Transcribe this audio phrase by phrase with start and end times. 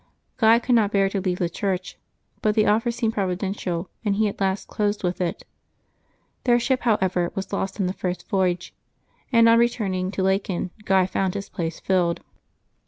[0.37, 1.99] Guy could not bear to leave the church;
[2.41, 5.43] but the offer seemed providential, and he at last closed with it.
[6.45, 8.73] Their ship, liowever, was lost on the first voyage,
[9.31, 12.21] and on returning to Laeken Guy found his place filled.